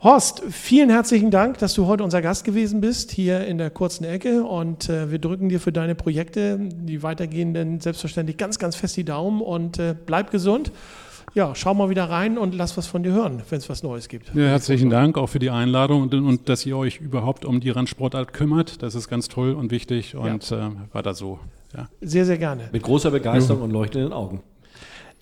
Horst, 0.02 0.42
vielen 0.50 0.90
herzlichen 0.90 1.30
Dank, 1.30 1.58
dass 1.58 1.74
du 1.74 1.86
heute 1.86 2.02
unser 2.02 2.20
Gast 2.22 2.42
gewesen 2.42 2.80
bist, 2.80 3.12
hier 3.12 3.46
in 3.46 3.58
der 3.58 3.70
kurzen 3.70 4.02
Ecke. 4.02 4.42
Und 4.42 4.88
äh, 4.88 5.12
wir 5.12 5.20
drücken 5.20 5.48
dir 5.48 5.60
für 5.60 5.70
deine 5.70 5.94
Projekte, 5.94 6.58
die 6.58 7.04
weitergehenden, 7.04 7.78
selbstverständlich 7.78 8.36
ganz, 8.36 8.58
ganz 8.58 8.74
fest 8.74 8.96
die 8.96 9.04
Daumen 9.04 9.40
und 9.40 9.78
äh, 9.78 9.94
bleib 9.94 10.32
gesund 10.32 10.72
ja, 11.34 11.54
schau 11.54 11.74
mal 11.74 11.88
wieder 11.88 12.10
rein 12.10 12.38
und 12.38 12.54
lass 12.54 12.76
was 12.76 12.86
von 12.86 13.02
dir 13.02 13.12
hören, 13.12 13.42
wenn 13.48 13.58
es 13.58 13.68
was 13.68 13.82
Neues 13.82 14.08
gibt. 14.08 14.34
Ja, 14.34 14.44
herzlichen 14.44 14.90
Dank 14.90 15.16
auch 15.16 15.28
für 15.28 15.38
die 15.38 15.50
Einladung 15.50 16.02
und, 16.02 16.14
und, 16.14 16.48
dass 16.48 16.66
ihr 16.66 16.76
euch 16.76 17.00
überhaupt 17.00 17.44
um 17.44 17.60
die 17.60 17.70
Randsportart 17.70 18.32
kümmert. 18.32 18.82
Das 18.82 18.94
ist 18.94 19.08
ganz 19.08 19.28
toll 19.28 19.52
und 19.52 19.70
wichtig 19.70 20.14
und 20.14 20.50
ja. 20.50 20.68
äh, 20.68 20.70
weiter 20.92 21.14
so. 21.14 21.38
Ja. 21.76 21.88
Sehr, 22.00 22.26
sehr 22.26 22.38
gerne. 22.38 22.68
Mit 22.72 22.82
großer 22.82 23.10
Begeisterung 23.10 23.60
ja. 23.60 23.64
und 23.64 23.70
leuchtenden 23.70 24.12
Augen. 24.12 24.42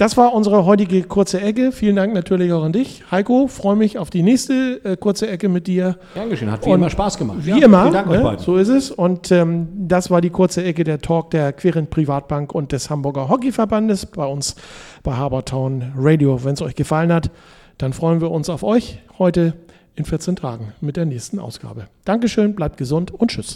Das 0.00 0.16
war 0.16 0.32
unsere 0.32 0.64
heutige 0.64 1.02
kurze 1.02 1.42
Ecke. 1.42 1.72
Vielen 1.72 1.94
Dank 1.94 2.14
natürlich 2.14 2.54
auch 2.54 2.64
an 2.64 2.72
dich. 2.72 3.04
Heiko, 3.10 3.48
freue 3.48 3.76
mich 3.76 3.98
auf 3.98 4.08
die 4.08 4.22
nächste 4.22 4.80
äh, 4.82 4.96
kurze 4.96 5.28
Ecke 5.28 5.50
mit 5.50 5.66
dir. 5.66 5.98
Gern 6.14 6.30
geschehen, 6.30 6.50
hat 6.50 6.64
wie 6.64 6.70
und 6.70 6.76
immer 6.76 6.88
Spaß 6.88 7.18
gemacht. 7.18 7.40
Wie 7.42 7.50
ja, 7.50 7.66
immer, 7.66 7.90
Dank 7.90 8.08
ne? 8.08 8.36
so 8.38 8.56
ist 8.56 8.70
es. 8.70 8.90
Und 8.90 9.30
ähm, 9.30 9.68
das 9.76 10.10
war 10.10 10.22
die 10.22 10.30
kurze 10.30 10.64
Ecke 10.64 10.84
der 10.84 11.02
Talk 11.02 11.32
der 11.32 11.52
Querent 11.52 11.90
Privatbank 11.90 12.54
und 12.54 12.72
des 12.72 12.88
Hamburger 12.88 13.28
Hockeyverbandes 13.28 14.06
bei 14.06 14.24
uns 14.24 14.56
bei 15.02 15.12
Habertown 15.12 15.92
Radio. 15.94 16.42
Wenn 16.44 16.54
es 16.54 16.62
euch 16.62 16.76
gefallen 16.76 17.12
hat, 17.12 17.30
dann 17.76 17.92
freuen 17.92 18.22
wir 18.22 18.30
uns 18.30 18.48
auf 18.48 18.62
euch 18.62 19.00
heute 19.18 19.52
in 19.96 20.06
14 20.06 20.34
Tagen 20.34 20.72
mit 20.80 20.96
der 20.96 21.04
nächsten 21.04 21.38
Ausgabe. 21.38 21.88
Dankeschön, 22.06 22.54
bleibt 22.54 22.78
gesund 22.78 23.10
und 23.12 23.32
tschüss. 23.32 23.48